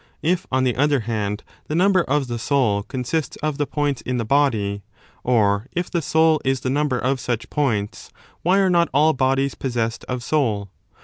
If, 0.23 0.47
on 0.51 0.63
the 0.63 0.75
other 0.77 1.01
hand, 1.01 1.43
the 1.67 1.75
number 1.75 2.01
of 2.01 2.25
the 2.25 2.39
soul 2.39 2.81
consists 2.81 3.35
of 3.43 3.59
the 3.59 3.65
ar 3.65 3.67
points 3.67 4.01
in 4.01 4.17
the 4.17 4.25
body, 4.25 4.81
or 5.23 5.67
if 5.73 5.91
the 5.91 6.01
soul 6.01 6.41
is 6.43 6.61
the 6.61 6.71
number 6.71 6.97
of 6.97 7.19
such 7.19 7.51
points, 7.51 8.09
why 8.41 8.57
are 8.57 8.67
not 8.71 8.89
all 8.95 9.13
bodies 9.13 9.53
possessed 9.53 10.03
of 10.05 10.23
soul? 10.23 10.71